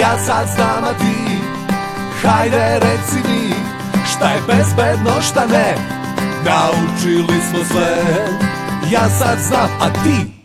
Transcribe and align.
Ja 0.00 0.18
sad 0.18 0.46
znam, 0.56 0.84
a 0.84 0.92
ti 0.98 1.38
Hajde 2.22 2.80
reci 2.80 3.28
mi 3.28 3.54
Šta 4.04 4.28
je 4.28 4.40
bezbedno, 4.46 5.20
šta 5.20 5.46
ne 5.46 5.74
Naučili 6.44 7.40
smo 7.40 7.58
sve 7.64 7.96
Ja 8.92 9.08
sad 9.08 9.38
znam, 9.38 9.68
a 9.80 9.92
ti 9.92 10.38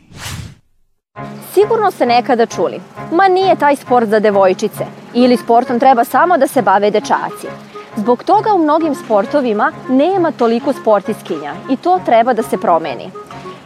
Sigurno 1.53 1.91
ste 1.91 2.05
nekada 2.05 2.45
čuli, 2.45 2.79
ma 3.11 3.27
nije 3.27 3.55
taj 3.55 3.75
sport 3.75 4.09
za 4.09 4.19
devojčice 4.19 4.85
ili 5.13 5.37
sportom 5.37 5.79
treba 5.79 6.03
samo 6.03 6.37
da 6.37 6.47
se 6.47 6.61
bave 6.61 6.91
dečaci. 6.91 7.47
Zbog 7.95 8.23
toga 8.23 8.53
u 8.53 8.57
mnogim 8.57 8.95
sportovima 8.95 9.71
nema 9.89 10.31
toliko 10.31 10.73
sportiskinja 10.73 11.53
i 11.69 11.77
to 11.77 11.99
treba 12.05 12.33
da 12.33 12.43
se 12.43 12.57
promeni. 12.57 13.11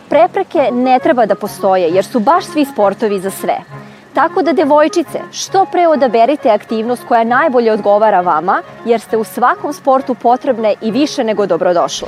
Prepreke 0.09 0.69
ne 0.71 0.99
treba 0.99 1.25
da 1.25 1.35
postoje 1.35 1.89
jer 1.89 2.05
su 2.05 2.19
baš 2.19 2.45
svi 2.45 2.65
sportovi 2.65 3.19
za 3.19 3.29
sve. 3.29 3.57
Tako 4.17 4.41
da 4.41 4.53
devojčice, 4.53 5.19
što 5.31 5.65
pre 5.71 5.87
odaberite 5.87 6.49
aktivnost 6.49 7.03
koja 7.07 7.23
najbolje 7.23 7.71
odgovara 7.71 8.21
vama, 8.21 8.61
jer 8.85 9.01
ste 9.01 9.17
u 9.17 9.23
svakom 9.23 9.73
sportu 9.73 10.15
potrebne 10.15 10.73
i 10.81 10.91
više 10.91 11.23
nego 11.23 11.45
dobrodošle. 11.45 12.07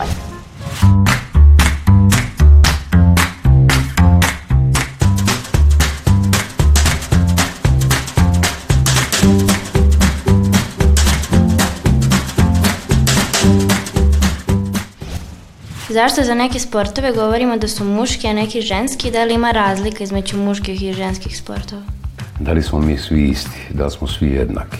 Zašto 15.89 16.23
za 16.23 16.33
neke 16.33 16.59
sportove 16.59 17.11
govorimo 17.11 17.57
da 17.57 17.67
su 17.67 17.83
muški, 17.83 18.27
a 18.27 18.33
neki 18.33 18.61
ženski? 18.61 19.11
Da 19.11 19.23
li 19.23 19.33
ima 19.33 19.51
razlika 19.51 20.03
između 20.03 20.37
muških 20.37 20.83
i 20.83 20.93
ženskih 20.93 21.37
sportova? 21.37 21.98
Da 22.39 22.51
li 22.51 22.61
smo 22.61 22.79
mi 22.79 22.97
svi 22.97 23.29
isti? 23.29 23.73
Da 23.73 23.89
smo 23.89 24.07
svi 24.07 24.27
jednaki? 24.27 24.77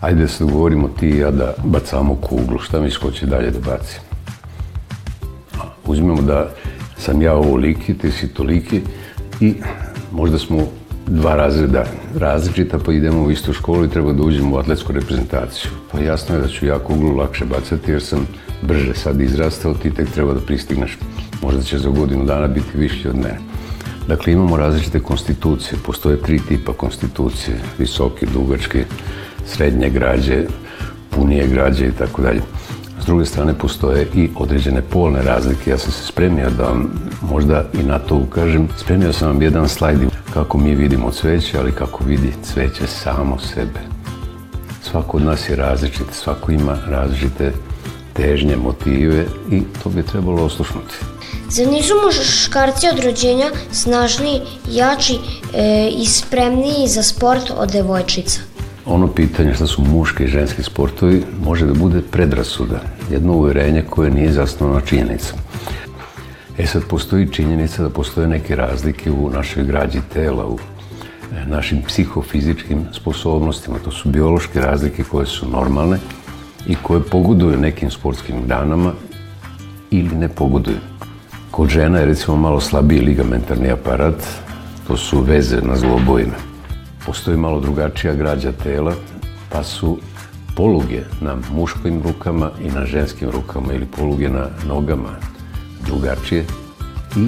Ajde 0.00 0.20
da 0.20 0.28
se 0.28 0.44
dogovorimo 0.44 0.88
ti 0.88 1.08
i 1.08 1.18
ja 1.18 1.30
da 1.30 1.54
bacamo 1.64 2.14
kuglu. 2.14 2.58
Šta 2.58 2.80
mi 2.80 2.90
ko 2.90 3.10
dalje 3.22 3.50
da 3.50 3.58
baci? 3.58 4.00
Uzmemo 5.86 6.22
da 6.22 6.50
sam 6.98 7.22
ja 7.22 7.34
ovoliki, 7.34 7.94
ti 7.94 8.10
si 8.10 8.28
toliki 8.28 8.80
i 9.40 9.54
možda 10.12 10.38
smo 10.38 10.58
dva 11.06 11.34
razreda 11.36 11.84
različita, 12.18 12.78
pa 12.78 12.92
idemo 12.92 13.22
u 13.22 13.30
istu 13.30 13.52
školu 13.52 13.84
i 13.84 13.90
treba 13.90 14.12
da 14.12 14.22
uđemo 14.22 14.56
u 14.56 14.58
atletsku 14.58 14.92
reprezentaciju. 14.92 15.70
Pa 15.92 16.00
jasno 16.00 16.34
je 16.34 16.40
da 16.40 16.48
ću 16.48 16.66
ja 16.66 16.78
kuglu 16.78 17.16
lakše 17.16 17.44
bacati 17.44 17.90
jer 17.90 18.02
sam 18.02 18.26
brže 18.62 18.94
sad 18.94 19.20
izrastao, 19.20 19.74
ti 19.74 19.94
tek 19.94 20.10
treba 20.10 20.34
da 20.34 20.40
pristigneš. 20.40 20.98
Možda 21.42 21.62
će 21.62 21.78
za 21.78 21.88
godinu 21.88 22.24
dana 22.24 22.46
biti 22.46 22.78
višlji 22.78 23.10
od 23.10 23.16
mene. 23.16 23.55
Dakle, 24.08 24.32
imamo 24.32 24.56
različite 24.56 25.00
konstitucije. 25.00 25.78
Postoje 25.86 26.22
tri 26.22 26.38
tipa 26.48 26.72
konstitucije. 26.72 27.56
Visoke, 27.78 28.26
dugačke, 28.26 28.84
srednje 29.46 29.90
građe, 29.90 30.44
punije 31.10 31.46
građe 31.48 31.86
i 31.86 31.92
tako 31.92 32.22
dalje. 32.22 32.42
S 33.02 33.06
druge 33.06 33.24
strane, 33.24 33.54
postoje 33.54 34.06
i 34.14 34.30
određene 34.36 34.82
polne 34.82 35.22
razlike. 35.22 35.70
Ja 35.70 35.78
sam 35.78 35.92
se 35.92 36.06
spremio 36.06 36.50
da 36.50 36.62
vam 36.62 36.90
možda 37.22 37.64
i 37.80 37.82
na 37.82 37.98
to 37.98 38.16
ukažem. 38.16 38.68
Spremio 38.76 39.12
sam 39.12 39.28
vam 39.28 39.42
jedan 39.42 39.68
slajd 39.68 39.98
kako 40.34 40.58
mi 40.58 40.74
vidimo 40.74 41.10
cveće, 41.10 41.58
ali 41.58 41.72
kako 41.72 42.04
vidi 42.04 42.32
cveće 42.42 42.86
samo 42.86 43.38
sebe. 43.38 43.80
Svako 44.82 45.16
od 45.16 45.22
nas 45.22 45.48
je 45.48 45.56
različit, 45.56 46.06
svako 46.12 46.52
ima 46.52 46.76
različite 46.86 47.52
težnje, 48.12 48.56
motive 48.56 49.24
i 49.50 49.62
to 49.82 49.90
bi 49.90 50.02
trebalo 50.02 50.44
oslušnuti. 50.44 51.15
Zar 51.48 51.66
nisu 51.66 51.94
muškarci 52.06 52.86
od 52.92 53.04
rođenja 53.04 53.50
snažniji, 53.72 54.40
jači 54.70 55.18
e, 55.54 55.90
i 55.98 56.06
spremniji 56.06 56.88
za 56.88 57.02
sport 57.02 57.52
od 57.56 57.70
devojčica? 57.72 58.40
Ono 58.86 59.08
pitanje 59.08 59.54
šta 59.54 59.66
su 59.66 59.82
muški 59.82 60.24
i 60.24 60.28
ženski 60.28 60.62
sportovi 60.62 61.22
može 61.44 61.66
da 61.66 61.74
bude 61.74 62.02
predrasuda, 62.10 62.80
jedno 63.10 63.32
uverenje 63.32 63.84
koje 63.90 64.10
nije 64.10 64.32
zasnovano 64.32 64.80
činjenicom. 64.80 65.38
E 66.58 66.66
sad 66.66 66.84
postoji 66.84 67.32
činjenica 67.32 67.82
da 67.82 67.90
postoje 67.90 68.28
neke 68.28 68.56
razlike 68.56 69.10
u 69.10 69.30
našoj 69.30 69.64
građi 69.64 70.00
tela, 70.12 70.46
u 70.46 70.58
našim 71.46 71.82
psihofizičkim 71.82 72.86
sposobnostima. 72.92 73.78
To 73.78 73.90
su 73.90 74.08
biološke 74.08 74.60
razlike 74.60 75.04
koje 75.04 75.26
su 75.26 75.48
normalne 75.48 75.98
i 76.66 76.74
koje 76.82 77.02
pogoduju 77.02 77.58
nekim 77.58 77.90
sportskim 77.90 78.46
granama 78.46 78.92
ili 79.90 80.16
ne 80.16 80.28
pogoduju. 80.28 80.78
Kod 81.56 81.68
žena 81.68 81.98
je 81.98 82.06
recimo 82.06 82.36
malo 82.36 82.60
slabiji 82.60 83.00
ligamentarni 83.00 83.70
aparat, 83.70 84.14
to 84.86 84.96
su 84.96 85.20
veze 85.20 85.56
na 85.62 85.76
zlobojima. 85.76 86.36
Postoji 87.06 87.36
malo 87.36 87.60
drugačija 87.60 88.14
građa 88.14 88.52
tela, 88.52 88.92
pa 89.52 89.62
su 89.62 89.98
poluge 90.56 91.00
na 91.20 91.36
muškim 91.50 92.02
rukama 92.02 92.50
i 92.64 92.70
na 92.70 92.84
ženskim 92.86 93.30
rukama 93.30 93.72
ili 93.72 93.86
poluge 93.86 94.28
na 94.28 94.46
nogama 94.68 95.16
drugačije 95.86 96.44
i 97.16 97.26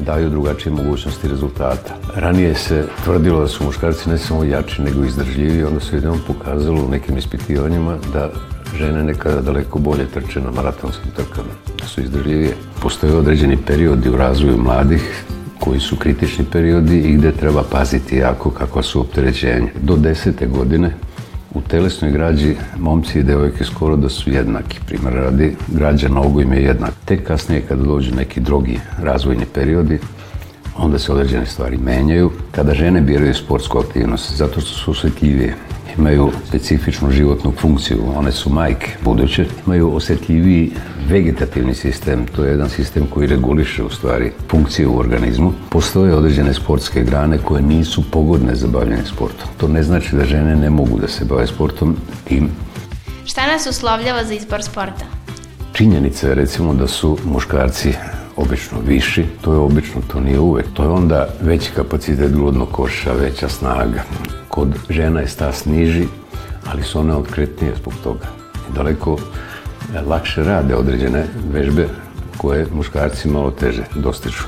daju 0.00 0.30
drugačije 0.30 0.72
mogućnosti 0.72 1.28
rezultata. 1.28 1.94
Ranije 2.14 2.54
se 2.54 2.86
tvrdilo 3.04 3.40
da 3.40 3.48
su 3.48 3.64
muškarci 3.64 4.10
ne 4.10 4.18
samo 4.18 4.44
jači 4.44 4.82
nego 4.82 5.04
izdržljivi, 5.04 5.64
onda 5.64 5.80
se 5.80 5.96
jednom 5.96 6.20
pokazalo 6.26 6.84
u 6.84 6.90
nekim 6.90 7.18
ispitivanjima 7.18 7.96
da 8.12 8.30
žene 8.78 9.04
nekada 9.04 9.40
daleko 9.40 9.78
bolje 9.78 10.06
trče 10.06 10.40
na 10.40 10.50
maratonskim 10.50 11.10
trkama, 11.16 11.54
su 11.86 12.00
izdržljivije. 12.00 12.54
Postoje 12.82 13.14
određeni 13.14 13.56
periodi 13.56 14.08
u 14.08 14.16
razvoju 14.16 14.58
mladih 14.58 15.24
koji 15.58 15.80
su 15.80 15.96
kritični 15.96 16.44
periodi 16.52 16.98
i 16.98 17.16
gde 17.16 17.32
treba 17.32 17.62
paziti 17.62 18.16
jako 18.16 18.50
kakva 18.50 18.82
su 18.82 19.00
opterećenja. 19.00 19.68
Do 19.82 19.96
desete 19.96 20.46
godine 20.46 20.92
u 21.54 21.60
telesnoj 21.60 22.10
građi 22.10 22.56
momci 22.78 23.18
i 23.18 23.22
devojke 23.22 23.64
skoro 23.64 23.96
da 23.96 24.08
su 24.08 24.30
jednaki. 24.30 24.80
Primjer 24.86 25.14
radi, 25.14 25.56
građa 25.68 26.08
nogu 26.08 26.40
im 26.40 26.52
je 26.52 26.62
jednak. 26.62 26.92
Tek 27.04 27.26
kasnije 27.26 27.60
kada 27.68 27.82
dođu 27.82 28.14
neki 28.14 28.40
drugi 28.40 28.80
razvojni 29.02 29.46
periodi, 29.54 29.98
onda 30.76 30.98
se 30.98 31.12
određene 31.12 31.46
stvari 31.46 31.78
menjaju. 31.78 32.30
Kada 32.50 32.74
žene 32.74 33.00
biraju 33.00 33.34
sportsku 33.34 33.78
aktivnost, 33.78 34.36
zato 34.36 34.60
što 34.60 34.70
su 34.70 34.90
osjetljivije, 34.90 35.54
imaju 36.00 36.30
specifičnu 36.48 37.10
životnu 37.10 37.52
funkciju, 37.60 37.98
one 38.16 38.32
su 38.32 38.50
majke 38.50 38.90
buduće, 39.04 39.46
imaju 39.66 39.94
osjetljiviji 39.94 40.70
vegetativni 41.08 41.74
sistem, 41.74 42.26
to 42.36 42.44
je 42.44 42.50
jedan 42.50 42.68
sistem 42.68 43.06
koji 43.06 43.26
reguliše 43.26 43.82
u 43.82 43.90
stvari 43.90 44.32
funkcije 44.50 44.88
u 44.88 44.98
organizmu. 44.98 45.52
Postoje 45.70 46.14
određene 46.14 46.54
sportske 46.54 47.02
grane 47.02 47.38
koje 47.38 47.62
nisu 47.62 48.10
pogodne 48.10 48.54
za 48.54 48.66
bavljanje 48.66 49.04
sportom. 49.04 49.48
To 49.56 49.68
ne 49.68 49.82
znači 49.82 50.16
da 50.16 50.24
žene 50.24 50.56
ne 50.56 50.70
mogu 50.70 50.98
da 50.98 51.08
se 51.08 51.24
bave 51.24 51.46
sportom 51.46 51.96
tim. 52.24 52.48
Šta 53.24 53.46
nas 53.46 53.66
uslovljava 53.66 54.24
za 54.24 54.34
izbor 54.34 54.62
sporta? 54.62 55.04
Činjenica 55.72 56.28
je 56.28 56.34
recimo 56.34 56.74
da 56.74 56.86
su 56.86 57.18
muškarci 57.24 57.92
obično 58.36 58.78
viši, 58.86 59.24
to 59.40 59.52
je 59.52 59.58
obično, 59.58 60.00
to 60.12 60.20
nije 60.20 60.38
uvek. 60.38 60.66
To 60.74 60.82
je 60.82 60.88
onda 60.88 61.28
veći 61.40 61.70
kapacitet 61.76 62.32
grudnog 62.32 62.68
koša, 62.72 63.12
veća 63.12 63.48
snaga. 63.48 64.02
Kod 64.50 64.68
žena 64.88 65.20
je 65.20 65.28
stas 65.28 65.64
niži, 65.64 66.06
ali 66.66 66.82
su 66.82 67.00
one 67.00 67.14
otkretnije 67.16 67.74
zbog 67.80 67.94
toga. 68.02 68.26
I 68.70 68.74
daleko 68.74 69.18
e, 69.18 70.00
lakše 70.00 70.44
rade 70.44 70.74
određene 70.74 71.24
vežbe 71.52 71.88
koje 72.36 72.66
muškarci 72.72 73.28
malo 73.28 73.50
teže 73.50 73.82
dostiču. 73.94 74.44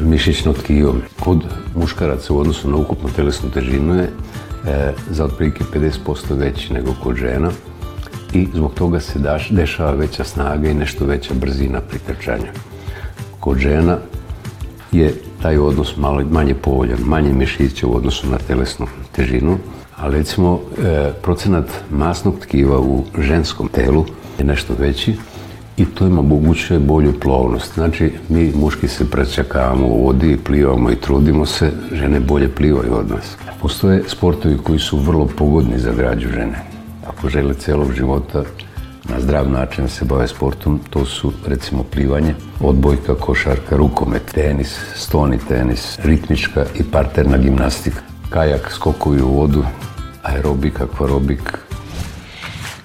Mišićno 0.00 0.52
tkivo 0.52 0.94
kod 1.20 1.44
muškaraca 1.74 2.34
u 2.34 2.38
odnosu 2.38 2.70
na 2.70 2.76
ukupnu 2.76 3.08
telesnu 3.16 3.50
težinu 3.50 3.94
je 3.94 4.04
e, 4.04 4.92
za 5.10 5.24
otprilike 5.24 5.64
50% 5.74 6.38
veći 6.38 6.72
nego 6.72 6.94
kod 7.02 7.16
žena 7.16 7.50
i 8.32 8.48
zbog 8.54 8.74
toga 8.74 9.00
se 9.00 9.18
daš, 9.18 9.50
dešava 9.50 9.90
veća 9.90 10.24
snaga 10.24 10.68
i 10.68 10.74
nešto 10.74 11.04
veća 11.04 11.34
brzina 11.34 11.80
pri 11.80 11.98
trčanju. 11.98 12.52
Kod 13.40 13.58
žena 13.58 13.98
je 14.92 15.14
taj 15.42 15.58
odnos 15.58 15.96
malo 15.96 16.22
manje 16.30 16.54
povoljan, 16.54 16.98
manje 17.04 17.32
mišića 17.32 17.86
u 17.86 17.96
odnosu 17.96 18.28
na 18.30 18.38
telesnu 18.38 18.86
težinu, 19.12 19.58
ali 19.96 20.16
recimo 20.16 20.60
e, 20.78 21.12
procenat 21.22 21.70
masnog 21.90 22.34
tkiva 22.40 22.80
u 22.80 23.04
ženskom 23.18 23.68
telu 23.68 24.04
je 24.38 24.44
nešto 24.44 24.74
veći 24.78 25.14
i 25.76 25.84
to 25.84 26.06
ima 26.06 26.20
omogućuje 26.20 26.80
bolju 26.80 27.20
plovnost. 27.20 27.74
Znači, 27.74 28.12
mi 28.28 28.52
muški 28.54 28.88
se 28.88 29.10
prečakavamo 29.10 29.86
u 29.86 30.06
vodi, 30.06 30.38
plivamo 30.44 30.90
i 30.90 30.96
trudimo 30.96 31.46
se, 31.46 31.70
žene 31.92 32.20
bolje 32.20 32.48
plivaju 32.48 32.94
od 32.94 33.10
nas. 33.10 33.36
Postoje 33.62 34.02
sportovi 34.08 34.58
koji 34.58 34.78
su 34.78 34.98
vrlo 34.98 35.26
pogodni 35.26 35.78
za 35.78 35.92
građu 35.92 36.28
žene. 36.28 36.62
Ako 37.06 37.28
žele 37.28 37.54
celog 37.54 37.92
života 37.92 38.44
na 39.08 39.20
zdrav 39.20 39.50
način 39.50 39.88
se 39.88 40.04
bave 40.04 40.28
sportom, 40.28 40.80
to 40.90 41.04
su 41.04 41.32
recimo 41.46 41.82
plivanje, 41.82 42.34
odbojka, 42.60 43.14
košarka, 43.14 43.76
rukomet, 43.76 44.22
tenis, 44.34 44.78
stoni 44.94 45.38
tenis, 45.48 45.98
ritmička 46.04 46.64
i 46.74 46.82
parterna 46.82 47.38
gimnastika, 47.38 48.00
kajak, 48.30 48.72
skokovi 48.72 49.22
u 49.22 49.28
vodu, 49.28 49.64
aerobik, 50.22 50.80
akvarobik. 50.80 51.58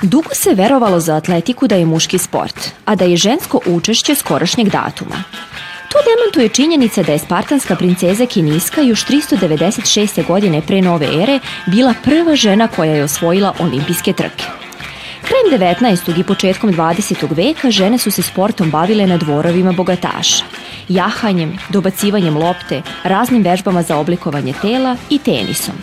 Dugo 0.01 0.29
se 0.33 0.53
verovalo 0.53 0.99
za 0.99 1.15
atletiku 1.15 1.67
da 1.67 1.75
je 1.75 1.85
muški 1.85 2.17
sport, 2.17 2.71
a 2.85 2.95
da 2.95 3.05
je 3.05 3.17
žensko 3.17 3.59
učešće 3.65 4.15
skorašnjeg 4.15 4.69
datuma. 4.69 5.23
To 5.91 5.97
demantuje 6.07 6.49
činjenica 6.49 7.03
da 7.03 7.11
je 7.11 7.19
spartanska 7.19 7.75
princeza 7.75 8.25
Kiniska 8.25 8.81
još 8.81 9.05
396. 9.05 10.27
godine 10.27 10.61
pre 10.67 10.81
nove 10.81 11.07
ere 11.23 11.39
bila 11.67 11.93
prva 12.03 12.35
žena 12.35 12.67
koja 12.67 12.93
je 12.93 13.03
osvojila 13.03 13.53
olimpijske 13.59 14.13
trke. 14.13 14.43
Krajem 15.31 15.75
19. 15.79 16.19
i 16.19 16.23
početkom 16.23 16.73
20. 16.73 17.35
veka 17.35 17.71
žene 17.71 17.97
su 17.97 18.11
se 18.11 18.21
sportom 18.21 18.71
bavile 18.71 19.07
na 19.07 19.17
dvorovima 19.17 19.71
bogataša, 19.71 20.43
jahanjem, 20.89 21.57
dobacivanjem 21.69 22.37
lopte, 22.37 22.81
raznim 23.03 23.43
vežbama 23.43 23.81
za 23.83 23.97
oblikovanje 23.97 24.53
tela 24.61 24.97
i 25.09 25.19
tenisom. 25.19 25.75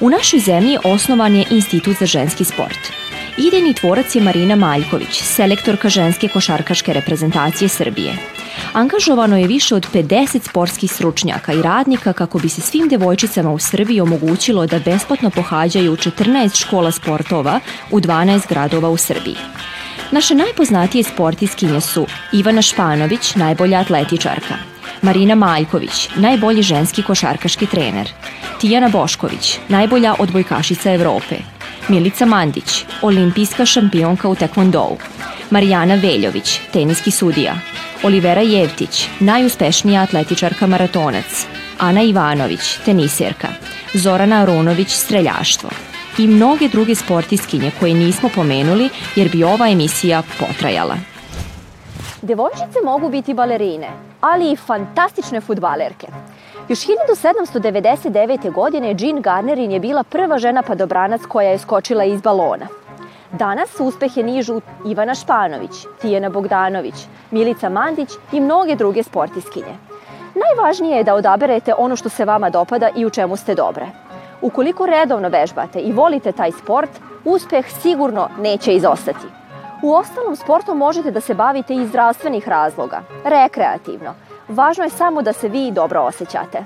U 0.00 0.10
našoj 0.10 0.40
zemlji 0.40 0.78
osnovan 0.84 1.36
je 1.36 1.44
Institut 1.50 1.96
za 1.98 2.06
ženski 2.06 2.44
sport. 2.44 2.92
Idejni 3.38 3.74
tvorac 3.74 4.14
je 4.14 4.22
Marina 4.22 4.56
Maljković, 4.56 5.22
selektorka 5.22 5.88
ženske 5.88 6.28
košarkaške 6.28 6.92
reprezentacije 6.92 7.68
Srbije. 7.68 8.16
Angažovano 8.74 9.36
je 9.36 9.46
više 9.46 9.74
od 9.74 9.86
50 9.92 10.48
sportskih 10.48 10.92
stručnjaka 10.92 11.52
i 11.52 11.62
radnika 11.62 12.12
kako 12.12 12.38
bi 12.38 12.48
se 12.48 12.60
svim 12.60 12.88
devojčicama 12.88 13.52
u 13.52 13.58
Srbiji 13.58 14.00
omogućilo 14.00 14.66
da 14.66 14.78
besplatno 14.78 15.30
pohađaju 15.30 15.96
14 15.96 16.60
škola 16.60 16.90
sportova 16.90 17.60
u 17.90 18.00
12 18.00 18.48
gradova 18.48 18.88
u 18.88 18.96
Srbiji. 18.96 19.36
Naše 20.10 20.34
najpoznatije 20.34 21.04
sportiskinje 21.04 21.80
su 21.80 22.06
Ivana 22.32 22.62
Španović, 22.62 23.34
najbolja 23.34 23.78
atletičarka, 23.78 24.54
Marina 25.02 25.34
Maljković, 25.34 26.08
najbolji 26.16 26.62
ženski 26.62 27.02
košarkaški 27.02 27.66
trener, 27.66 28.08
Tijana 28.60 28.88
Bošković, 28.88 29.58
najbolja 29.68 30.14
odbojkašica 30.18 30.92
Evrope, 30.92 31.36
Milica 31.88 32.26
Mandić, 32.26 32.84
olimpijska 33.02 33.66
šampionka 33.66 34.28
u 34.28 34.34
tekvondou, 34.34 34.98
Marijana 35.50 35.94
Veljović, 35.94 36.60
teniski 36.72 37.10
sudija, 37.10 37.54
Olivera 38.04 38.40
Jevtić, 38.40 39.08
najuspešnija 39.20 40.02
atletičarka 40.02 40.66
maratonac, 40.66 41.46
Ana 41.78 42.02
Ivanović, 42.02 42.78
tenisirka, 42.84 43.48
Zorana 43.94 44.42
Arunović, 44.42 44.88
streljaštvo 44.88 45.70
i 46.18 46.26
mnoge 46.26 46.68
druge 46.68 46.94
sportiskinje 46.94 47.70
koje 47.80 47.94
nismo 47.94 48.28
pomenuli 48.34 48.88
jer 49.16 49.30
bi 49.32 49.44
ova 49.44 49.68
emisija 49.68 50.22
potrajala. 50.40 50.96
Devojčice 52.22 52.78
mogu 52.84 53.08
biti 53.08 53.34
balerine, 53.34 53.88
ali 54.20 54.52
i 54.52 54.56
fantastične 54.56 55.40
futbalerke. 55.40 56.06
Još 56.68 56.78
1799. 56.78 58.52
godine 58.52 58.94
Jean 58.98 59.22
Garnerin 59.22 59.72
je 59.72 59.80
bila 59.80 60.02
prva 60.02 60.38
žena 60.38 60.62
padobranac 60.62 61.20
koja 61.28 61.50
je 61.50 61.58
skočila 61.58 62.04
iz 62.04 62.20
balona. 62.20 62.83
Danas 63.38 63.80
uspehe 63.80 64.22
nižu 64.22 64.60
Ivana 64.86 65.14
Španović, 65.14 65.86
Tijena 66.00 66.28
Bogdanović, 66.28 66.94
Milica 67.30 67.68
Mandić 67.68 68.08
i 68.32 68.40
mnoge 68.40 68.76
druge 68.76 69.02
sportiskinje. 69.02 69.74
Najvažnije 70.34 70.96
je 70.96 71.04
da 71.04 71.14
odaberete 71.14 71.74
ono 71.78 71.96
što 71.96 72.08
se 72.08 72.24
vama 72.24 72.50
dopada 72.50 72.88
i 72.96 73.06
u 73.06 73.10
čemu 73.10 73.36
ste 73.36 73.54
dobre. 73.54 73.86
Ukoliko 74.40 74.86
redovno 74.86 75.28
vežbate 75.28 75.80
i 75.80 75.92
volite 75.92 76.32
taj 76.32 76.52
sport, 76.52 76.90
uspeh 77.24 77.66
sigurno 77.82 78.28
neće 78.38 78.74
izostati. 78.74 79.26
U 79.82 79.94
ostalom 79.94 80.36
sportom 80.36 80.78
možete 80.78 81.10
da 81.10 81.20
se 81.20 81.34
bavite 81.34 81.74
iz 81.74 81.88
zdravstvenih 81.88 82.48
razloga, 82.48 83.02
rekreativno. 83.24 84.14
Važno 84.48 84.84
je 84.84 84.90
samo 84.90 85.22
da 85.22 85.32
se 85.32 85.48
vi 85.48 85.70
dobro 85.70 86.00
osjećate. 86.00 86.64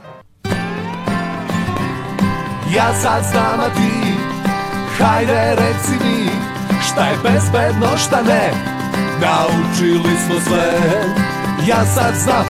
Ja 2.76 2.92
sad 2.94 3.22
znam, 3.22 3.60
a 3.60 3.68
ti, 3.74 4.12
hajde 4.98 5.56
reci 5.56 6.04
mi, 6.04 6.57
šta 6.82 7.06
je 7.06 7.16
bezbedno, 7.22 7.96
šta 7.96 8.22
ne, 8.22 8.52
naučili 9.20 10.16
smo 10.26 10.40
sve. 10.40 10.72
Ja 11.66 11.84
sad 11.84 12.14
znam, 12.24 12.44